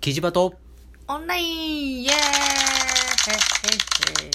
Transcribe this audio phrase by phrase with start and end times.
[0.00, 0.54] キジバト。
[1.08, 2.14] オンラインイエーイ。
[2.14, 2.16] へっへ
[4.24, 4.30] っへ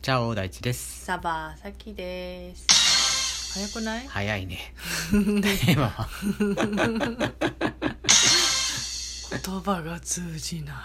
[0.00, 1.04] チャオ大地です。
[1.04, 3.52] サバサキです。
[3.58, 4.06] 早くない？
[4.06, 4.72] 早いね。
[5.10, 6.08] テーマは。
[9.42, 10.76] 言葉が通じない。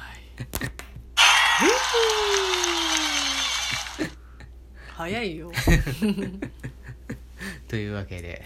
[4.98, 5.52] 早いよ。
[7.70, 8.44] というわけで。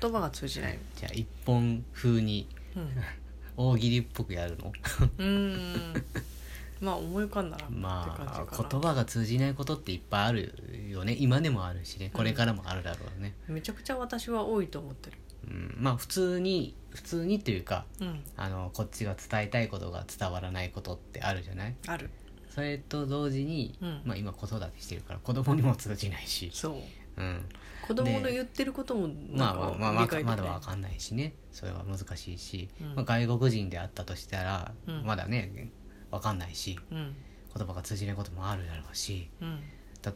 [0.00, 0.78] 言葉が通じない。
[0.96, 2.46] じゃあ一本風に。
[2.76, 2.92] うん
[3.68, 4.72] 大喜利っぽくやるの？
[5.18, 6.04] うーん。
[6.80, 8.26] まあ思い浮かんだな ま感
[8.62, 11.14] あ言葉が通じないことっていっぱいあるよね。
[11.18, 12.10] 今でもあるしね。
[12.14, 15.18] これからもあるだろうね、めちゃくちゃ私は多いと思ってる。
[15.48, 15.76] うん。
[15.78, 18.20] まあ普通に普通にというかうん。
[18.36, 21.74] あのこっちが伝えたいことが伝わらないことってあるじゃない？
[21.86, 22.08] ある。
[22.48, 24.02] それと同時に、うん。
[24.06, 26.74] まあ今子育てしてるから子供にも通じないし、そう
[27.16, 27.44] うん、
[27.86, 31.34] 子供の言ってることもまあまあまあまあまだわかんないしね。
[31.52, 32.94] それは難しいし、うん。
[32.94, 35.04] まあ、外国人であったとしたら、うん。
[35.04, 35.70] まだね
[36.10, 37.14] わかんないしうん。
[37.56, 39.60] 言葉が通じないこともあるだろうしうん。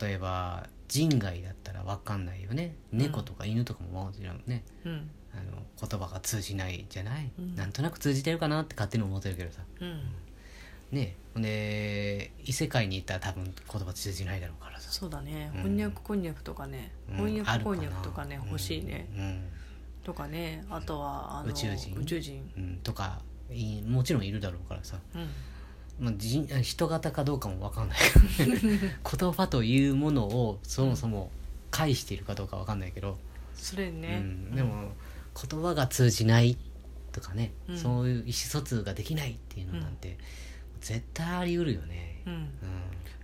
[0.01, 2.77] 例えば人外だったらわかんないよね。
[2.93, 5.11] 猫とか犬とかももちろんねうん。
[5.33, 7.55] あの言葉が通じないじゃない、うん。
[7.57, 9.63] なんとなく通じてるかなって勝手に思ってるけどさ。
[9.81, 10.01] うん
[10.95, 14.91] ねほんで異世界に行ったら多分言葉通じないだろうからさ。
[14.93, 15.63] そうだね、うん。
[15.63, 16.93] 翻訳こんにゃくとかね。
[17.11, 17.17] うん。
[17.17, 19.45] 翻訳こんにゃくとかね欲しいね、うん。
[20.05, 20.65] とかね。
[20.71, 21.97] あとはあの宇宙人。
[21.97, 22.51] 宇宙人。
[22.57, 22.63] うん。
[22.63, 23.21] うんとか
[23.51, 24.99] いもちろんいるだろうからさ。
[25.15, 25.29] うん。
[25.99, 27.99] まあ、人人型かどうかも分かんない
[28.39, 31.31] 言葉というものをそもそも
[31.71, 33.19] 介しているかどうか分かんないけど、
[33.55, 34.93] それね、うん、でも
[35.51, 36.57] 言葉が通じない
[37.13, 37.79] とかね、うん。
[37.79, 40.19] そういう意思疎通ができないっていうのなんて、
[40.85, 42.21] 絶対あり得るよね。
[42.27, 42.39] うん、う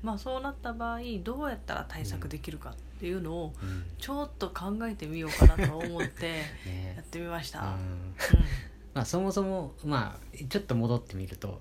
[0.03, 3.53] まあそうなった場合どうやったら対策できるかっていうのを
[3.98, 6.94] ちょっと考えてみようかなと思って ね。
[6.97, 8.14] やってみました、うん。
[8.94, 11.61] まあ、そもそも、まあ、ちょっと戻ってみると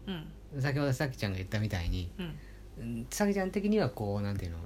[0.58, 2.12] 先ほどさきちゃんが言ったみたいに
[3.10, 4.60] さきちゃん的にはこうなんていうの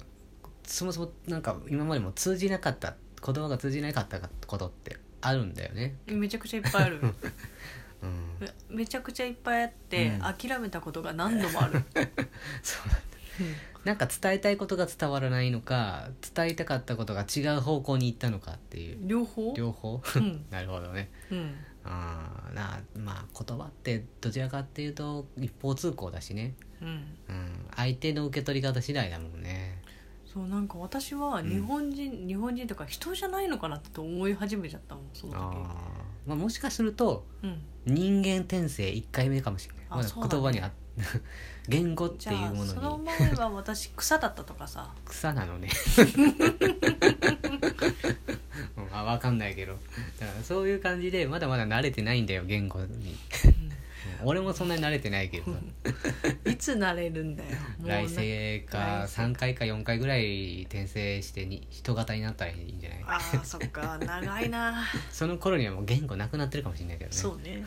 [0.62, 2.94] そもそもなんか今までも通じなかった
[3.24, 5.96] 言葉が通じなかったことってあるんだよね。
[6.06, 7.00] めちゃくちゃいっぱいある
[8.04, 10.20] うん、めめちゃくちゃいっぱいあって、うん。
[10.20, 11.82] 諦めたことが何度もある、
[12.62, 13.14] そうなんだ。
[13.84, 18.98] なんか伝えたいことが伝わらないのか伝えたかったことが違う方向に行ったのかっていう。
[19.02, 19.52] 両方？
[19.54, 20.00] 両方？
[20.16, 20.46] うん。
[20.50, 21.10] なるほどね。
[21.30, 21.54] うん。
[21.84, 26.88] あーなまあ言葉ってどちらかっていうと一方通行だしね、うん。
[26.88, 27.06] うん、
[27.76, 29.82] 相手の受け取り方次第だもんね。
[30.24, 37.62] そうなんか私は日本人、日本人とか人じゃないのかなって思い始めちゃったもんそのあ時ー、まあ、もしかするとうん。
[37.86, 39.84] 人間転生1回目かもしれない。
[39.90, 40.72] まだあそう言葉にあ
[41.68, 44.90] 言語ってじゃあいうもそののに前は私草だったとかさ。
[45.04, 45.68] 草なのね。
[48.76, 49.72] う んあ分かんないけど。
[50.18, 53.16] だからそういう感じでまだまだ慣れてないんだよ言語に。
[53.44, 53.63] うん
[54.26, 55.52] 俺もそんなに慣れてないけど。
[55.52, 55.58] さ
[56.50, 57.50] いつなれるんだよ。
[57.82, 63.04] 来世か来世3回か4回ぐらい転生してに人型になったらいいんじゃない？
[63.06, 63.98] あーそっか。
[63.98, 64.84] 長いな。
[65.10, 67.16] その頃にはもう言語なくなってるかもしれないけどね。
[67.16, 67.64] そうね。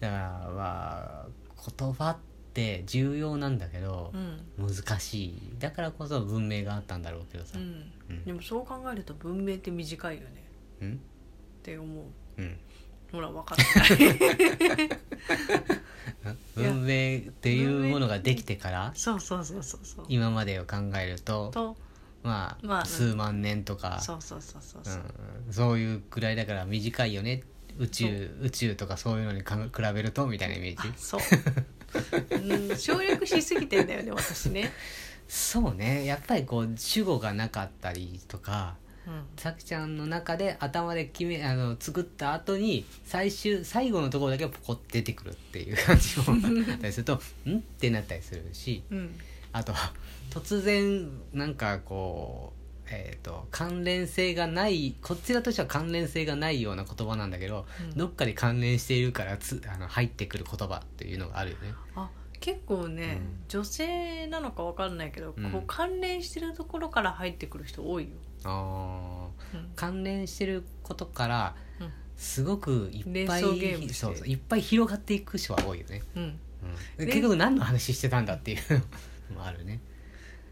[0.00, 1.28] だからまあ
[1.78, 2.16] 言葉っ
[2.54, 4.12] て重要なんだけど
[4.58, 4.68] う、ん。
[4.68, 5.54] 難しい。
[5.58, 7.58] だからこそ文明があったんだろうけどさ。
[7.58, 8.24] ううんん。
[8.24, 10.28] でもそう考えると文明って短いよね。
[10.80, 10.94] うん？
[10.94, 10.96] っ
[11.62, 12.04] て思う。
[12.38, 12.56] うん
[13.12, 14.14] ほら分かってな
[14.84, 14.88] い。
[16.56, 20.04] 文明っていうものができてからそうそうそうそうそう。
[20.08, 21.76] 今までを考えるとと
[22.22, 25.02] まあ、まあ数万年とかそうそうそうそうそう、
[25.46, 27.42] うん、そういうくらいだから短いよね。
[27.78, 30.88] 宇宙宇宙とかそういうのにか比べるとみたいなイメージ？
[30.88, 31.20] あそう、
[32.36, 34.72] うん、省略しすぎてんだよね私ね。
[35.26, 36.04] そうね。
[36.04, 38.81] やっぱりこう主語がなかったりとかうん
[39.36, 46.24] さきちゃんの中で頭で決めあの作った後に最終最後のところだけポコッて出てくるっていう感じも
[46.72, 49.14] あったりすると「ん?」ってなったりするしうん
[49.52, 49.92] あとは
[50.30, 52.52] 突然なんかこ
[52.86, 61.74] う、えー、と関連性がないこちらとしては関連性がないような言葉なんだけど、うんどっかで関連しているからつあの入ってくる言葉っていうのがあるよね。
[62.42, 63.44] あ結構ね、うん。
[63.48, 65.50] 女性なのか分かんないけど、うん。
[65.50, 68.10] こう関連してるところから入ってくる人多いよ、
[68.44, 69.56] あー。
[69.58, 69.70] うん。
[69.76, 71.92] 関連してることからうん。
[72.16, 73.94] すごくいっぱい連想ゲームして。
[73.94, 76.02] そうそういっぱい広がっていく人は多いよね。
[76.16, 76.36] うん、うん、
[76.98, 78.58] で結局何の話してたんだっていう
[79.30, 79.80] のもあるね。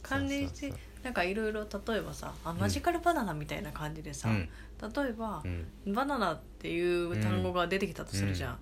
[0.03, 5.07] 関連してそうそうなんかいろいろ例えばさあマジカルバナナみたいな感じでさ、そううん。
[5.07, 5.49] 例えばう、
[5.91, 5.95] ん。
[5.95, 8.59] バナナっていう単語が出てきたとするじゃん、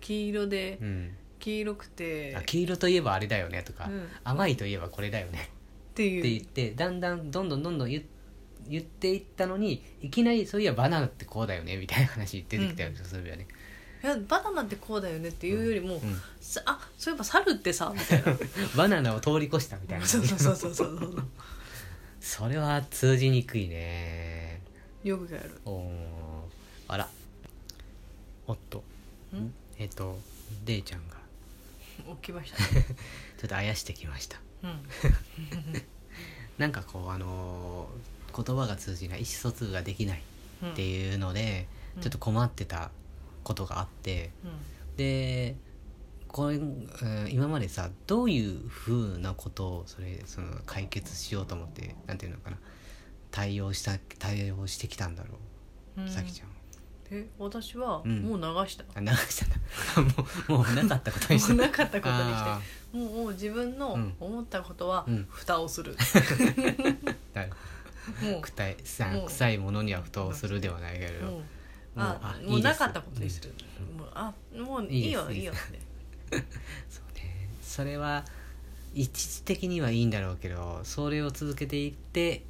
[0.00, 2.36] 黄色でうん、黄色くて。
[2.36, 4.08] あ黄色といえばあれだよねとか、うん。
[4.22, 5.50] 甘いといえばこれだよね。
[5.90, 6.20] っていう。
[6.20, 8.04] って言ってだんだんどんどんどんどん言
[8.68, 13.48] 言っていったのにいきなりそういやバナナってこうだよねみたいな話出てきたりするよね、
[14.02, 16.00] いやバナナってこうだよねっていうよりも、うん。
[16.40, 18.38] さあそういえば猿ってさみたいな。
[18.76, 20.06] バナナを通り越したみたいな。
[20.06, 21.24] そうそうそうそうそう
[22.20, 24.62] それは通じにくいね。
[25.02, 25.58] よくやる。
[25.64, 25.90] おー。
[26.88, 27.08] あら。
[28.46, 28.84] おっと。
[29.34, 29.52] ん？
[29.78, 30.18] えっ、と
[30.64, 31.16] デイちゃんが
[32.22, 32.58] 起きました。
[32.74, 32.86] ね
[33.38, 34.40] ちょっとあやしてきました。
[34.62, 34.82] うん。
[36.58, 40.22] なんかこうあのー言葉が通じない意思疎通ができない
[40.62, 41.66] うんっていうので、
[41.96, 42.02] うん。
[42.02, 42.92] ちょっと困ってた
[43.42, 44.96] ことがあってうん。
[44.96, 45.56] で
[46.28, 52.58] これ、うん今までさどういうふうなことをそれその解決しようと思ってなんていうのかな
[53.32, 55.38] 対応した対応してきたんだろ
[55.96, 56.08] う、うん。
[56.08, 56.48] さきちゃん
[57.10, 58.22] え私はうん。
[58.22, 60.00] もう流した、あ流した。
[60.00, 62.50] ん だもうもうなかったことにしたもうなかったことにして。
[62.50, 62.60] あ
[62.92, 64.14] もうもう自分のうん。
[64.20, 65.26] 思ったことはうん。
[65.28, 67.46] 蓋をする、ー だ
[68.22, 68.40] もう。
[68.42, 69.26] 臭いさもう。
[69.26, 71.32] 臭いものには蓋をするではないけれど、もう。
[71.32, 71.42] もう
[71.96, 72.50] ああいいです。
[72.52, 73.52] もうなかったことにする、
[73.92, 73.98] うん。
[73.98, 75.80] もうあもういいよいいいいよって。
[76.88, 77.48] そうね。
[77.62, 78.24] それは
[78.94, 82.44] 一時的にはいいんだろうけどそれを続けていって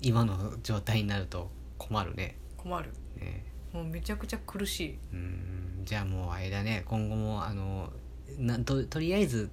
[0.00, 2.36] 今の状態になると困るね。
[2.56, 3.44] 困るね。
[3.72, 4.98] もうめちゃくちゃ苦しい。
[5.12, 5.82] うん。
[5.84, 6.84] じゃあもうあれだね。
[6.86, 7.92] 今後もあの
[8.38, 9.50] なととりあえず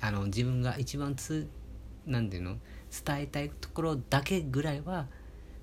[0.00, 1.48] あの自分が一番つ
[2.06, 2.58] なんていうの？
[3.04, 5.06] 伝えたいところだけぐらいは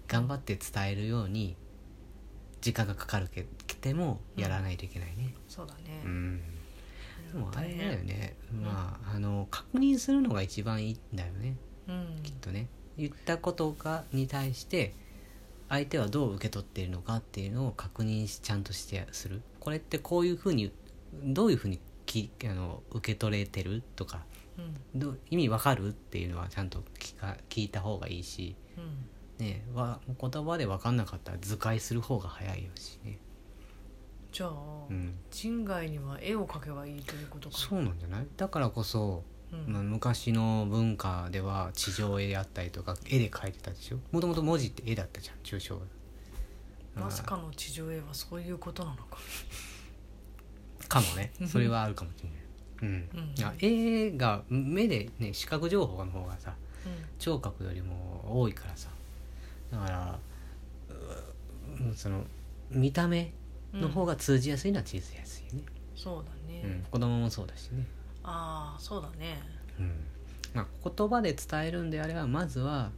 [0.08, 1.56] 頑張って伝えるように
[2.62, 3.46] 時間がかかるけ
[3.76, 5.36] てもやらないといけないね。
[5.48, 6.42] そうだね、うん。
[7.32, 8.36] でもあれだよね。
[8.52, 8.62] ん。
[8.64, 11.56] まああの確認するのが一番いいんだよね。
[11.88, 12.20] うん。
[12.24, 12.68] きっとね。
[12.98, 14.94] 言ったことがに対して
[15.69, 19.42] 相手はどう受け取っているのかっていうのを確認しちゃんとしてする。
[19.60, 20.71] これってこういうふうに
[21.24, 24.25] どういうふうにきあの受け取れてるとか
[24.57, 24.62] う
[24.98, 25.00] ん。
[25.00, 29.45] どう意味わかるっていうのはちゃんと聞か聞いた方がいいし、うん。
[29.45, 33.19] ね、わ言葉で分かんなかったら図解する方が早いよしね、
[34.33, 34.51] じゃあ、
[34.89, 37.57] うん、人外には絵を描けばいいということか。
[37.57, 38.27] そうなんじゃない？
[38.36, 43.98] だからこそ昔の文化では地上絵であったりとか絵で描いてたでしょ？
[44.12, 45.80] もともと文字って絵だったじゃん抽象
[46.96, 49.18] 画まさかの地上絵はそういうことなのか。
[50.88, 51.31] かもね。
[51.48, 52.40] それはあるかもしれない。
[52.81, 56.54] うん、うん絵が目でね視覚情報の方がさ
[56.86, 56.90] う
[57.22, 58.90] 聴覚よりも多いからさ。
[59.72, 60.19] だから
[61.92, 62.24] うその
[62.72, 63.34] 見た目
[63.74, 65.63] んの方が通じやすいのは通じやすいよね、
[65.95, 66.86] そうだね、うん。
[66.90, 67.86] 子供もそうだしね
[68.24, 69.42] ああそうだね。
[69.80, 70.06] うん。
[70.54, 72.92] まあ、言葉で伝えるんであればまずは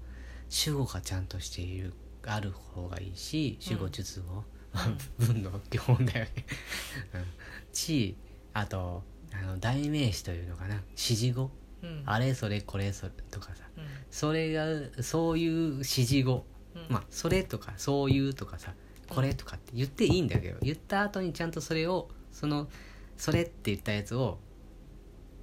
[0.50, 1.94] 主語がちゃんとしている
[2.26, 4.44] ある方がいいし主語述語、
[5.20, 6.32] 文の基本だよね、
[7.14, 7.26] うん、
[7.74, 8.16] し
[8.54, 9.04] あと
[9.34, 10.76] あの代名詞というのかな。
[10.92, 11.52] 指示語。
[11.84, 12.04] うん。
[12.06, 13.64] あれそれこれそれとかさ。
[13.78, 13.84] うん。
[14.10, 14.66] それが
[15.02, 16.46] そういう指示語。
[16.76, 16.86] うん。
[16.90, 18.74] まあそれとかそういうとかさ。
[19.14, 22.70] これとかって言っていいんだけど言った後にちゃんとそれをその
[23.18, 24.40] それって言ったやつを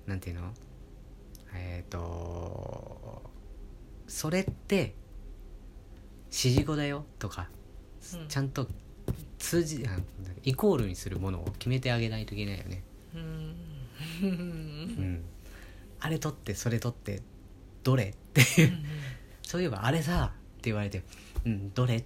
[0.09, 0.53] なんていうの？
[1.55, 3.23] えっ、と
[4.09, 4.95] それって
[6.31, 7.49] 指示語だよとか、
[8.15, 8.29] うん。
[8.29, 8.67] ちゃんと
[9.39, 9.99] 通じあ
[10.43, 12.83] イコールにするものを決めてあげないといけないよね。
[13.15, 13.55] うん。
[14.23, 15.25] うん、
[16.01, 17.23] あれ取ってそれ取って
[17.85, 18.11] どれ？
[18.11, 18.73] っていう
[19.43, 21.03] そういえばあれさって言われて
[21.45, 21.97] うんどれ？
[21.97, 22.05] っ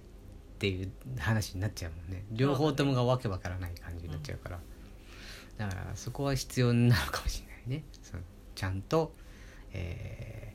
[0.59, 2.23] ていう話になっちゃうもんね。
[2.31, 4.59] 両方ともがわけわからない感じになっちゃうから、
[5.57, 8.23] だからそこは必要なのかもしれないねその
[8.55, 9.13] ちゃんと、
[9.71, 10.53] えー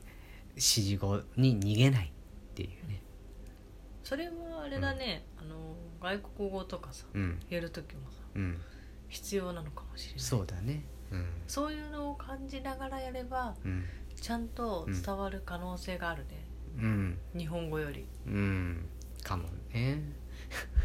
[0.59, 3.01] 指示語に逃げないっていうね。
[4.03, 5.55] それはあれだね、あの
[6.01, 7.39] 外国語とかさうん。
[7.49, 8.59] やる時もさうん。
[9.07, 10.19] 必要なのかもしれない。
[10.19, 10.83] そうだね。
[11.11, 11.25] うん。
[11.47, 13.85] そういうのを感じながらやればうん。
[14.19, 16.45] ちゃんと伝わる可能性があるね、
[16.77, 17.17] うん。
[17.37, 18.05] 日本語より。
[18.27, 18.85] うん。
[19.23, 20.01] かもね。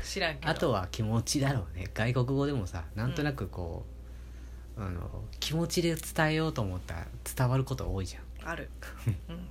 [0.05, 0.51] 知らんけど。
[0.51, 1.89] あとは気持ちだろうね。
[1.93, 3.94] 外国語でもさなんとなくこう、
[4.87, 8.49] あの気持ちで伝えようと思ったら伝わること多いじゃん。
[8.49, 8.69] ある、
[9.29, 9.49] うん、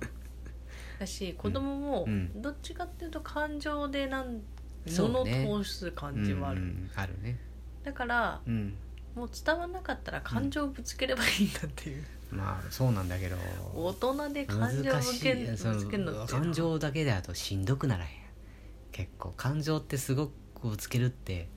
[0.98, 2.40] だし子供もうん。
[2.40, 4.40] どっちかっていうと感情でなん
[4.86, 5.44] そうね。
[5.44, 7.38] 物を通す感じはある、うんあるね。
[7.82, 8.76] だからうん。
[9.14, 13.36] もう伝わんなかったら感情をぶつければいいんだっていう、まあそうなんだけど。
[13.74, 18.10] 大人で感情を難しぶけぶいそつけるの感情だけだとしんどくならへん。
[18.90, 21.48] 結構感情ってすごくぶつけるって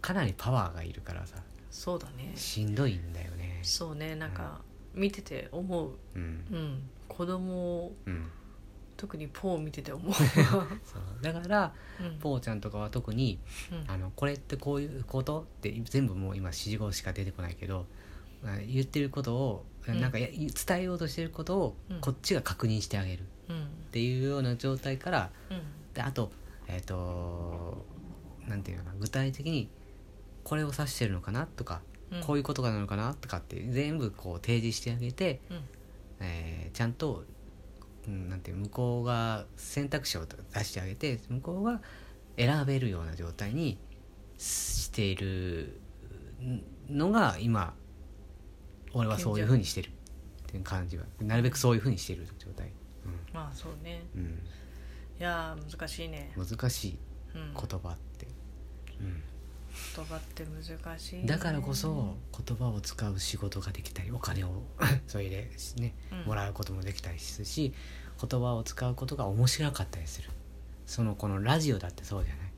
[0.00, 1.36] かなりパワーがいるからさ
[1.72, 2.32] そうだね。
[2.36, 3.58] しんどいんだよね。
[3.62, 4.14] そうね。
[4.14, 4.60] なんか
[4.94, 5.92] 見てて思う。
[6.14, 6.22] うん。
[6.22, 6.82] うん。
[7.08, 7.54] 子供
[7.86, 8.30] をうん。
[8.98, 10.24] 特にポーを見てて思う、 そう。
[11.22, 12.18] だからうん。
[12.18, 13.40] ポーちゃんとかは特に
[13.72, 13.90] うん。
[13.90, 17.86] あのこれってこういうことって全部もう今指示語しか出てこないけど
[18.44, 20.00] あ言ってることをうん。
[20.00, 22.00] なんかや伝えようとしてることをうん。
[22.00, 23.22] こっちが確認してあげる。
[23.22, 23.68] っうん。
[23.90, 25.62] ていうような状態からうん。
[25.94, 26.30] であと
[26.68, 27.84] えっ、と
[28.46, 29.68] なんていうのかな具体的に
[30.44, 32.20] これを指してるのかなとか、うん。
[32.22, 35.60] こういうことがなのかなとかって全部こう提示してあげて、うん。
[36.20, 37.24] えーちゃんと、
[38.06, 41.82] うん、なんて向こうが選択肢を出してあげて向こうが
[42.36, 43.78] 選べるような状態に
[44.38, 45.78] している
[46.88, 47.74] のが今
[48.94, 49.90] 俺はそういうふうにしてるっ
[50.46, 52.72] ていう感じはなるべくそういうふうにしてる状態、
[53.32, 54.02] まあそうね。
[54.16, 54.22] うん。
[55.20, 56.98] いやー難しいね、うん、難しい
[57.34, 58.26] うん、言葉って、
[59.00, 59.22] うん、
[59.96, 61.26] 言葉って難しいね。
[61.26, 64.62] だからこそ言葉を使う仕事ができたりお金を
[65.06, 66.18] それでねうん。
[66.26, 67.72] もらうこともできたりするし
[68.20, 70.30] 言葉を使うことが面白かったりする。
[70.86, 72.52] そのこのラジオだってそうじゃない？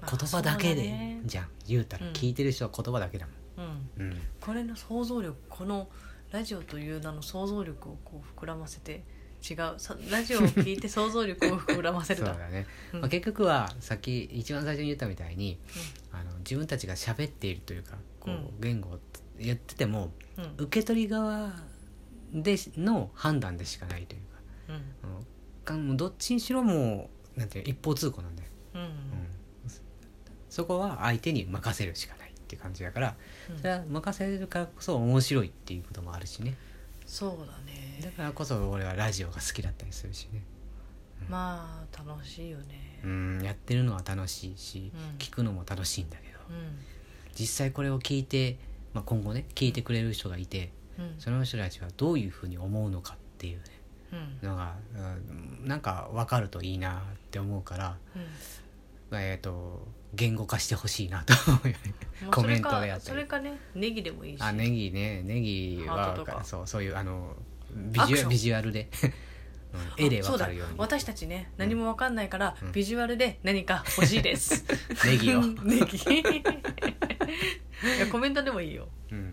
[0.00, 1.48] まあ言葉だけでじゃん。
[1.66, 2.12] 言うたらうん。
[2.12, 3.64] 聞いてる人は言葉だけだうん。
[3.64, 3.88] もん。
[3.98, 4.20] うん。
[4.40, 5.88] これの想像力この
[6.32, 9.04] ラジオという名の想像力をこう膨らませて
[9.48, 9.74] 違う。
[9.78, 12.28] さラジオを聞いて想像力を膨らませるだ。
[12.28, 13.00] そうだね、うん。
[13.00, 15.58] まあ、結局はさっき一番最初に言ったみたいに
[16.12, 18.50] あの自分たちが喋っているというかこううん。
[18.60, 18.98] 言語を
[19.38, 20.44] 言っててもうん。
[20.44, 21.52] うん受け取り側
[22.32, 24.26] での判断でしかないというか
[24.68, 24.74] うん。
[25.10, 25.24] あの
[25.64, 28.80] かもうどっちにしろもうなんていうの一方通行なんだよ、うん。
[28.80, 28.90] うん。
[30.48, 33.14] そこは相手に任せるしかないっていう感じだから
[33.50, 33.58] うん。
[33.58, 36.56] それは任せるからこそ面白いっていうこともあるしね
[37.14, 37.58] そうだだ
[38.08, 40.42] ねからこそ俺はラジオが好きだったりするしね。
[41.28, 43.00] まあ楽しいよね。
[43.04, 45.18] うんやってるのは楽しいし、うん。
[45.18, 46.76] 聞くのも楽しいんだけどうん。
[47.38, 48.58] 実際これを聞いて、
[48.94, 51.14] まあ、今後ね聞いてくれる人がいてうん。
[51.20, 53.62] その人たちはどういうふうに思うのかっていうね
[54.42, 54.48] うん。
[54.48, 57.96] のが、うんなんか分かるといいなって思うから、
[59.12, 61.34] えっ、と言語化してほしいなと。
[62.30, 62.88] コメントであったり。
[62.92, 64.42] かそれかねネギでもいいし。
[64.42, 65.22] あネギね。
[65.22, 67.34] ネギハはそうそういうあの
[67.74, 68.88] ビジュアビジュアルで、
[69.98, 70.70] うん絵で分かるように。
[70.70, 70.84] そうだ。
[70.84, 72.72] 私たちね何も分かんないから、うん。
[72.72, 74.64] ビジュアルで何か欲しいです。
[75.04, 75.96] ネギを、 ネギ。
[77.96, 78.88] いやコメントでもいいよ。
[79.10, 79.32] うん